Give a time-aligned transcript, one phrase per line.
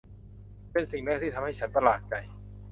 [0.71, 2.13] เป็นสิ่งแรกที่ทำให้ฉันประหลาดใจ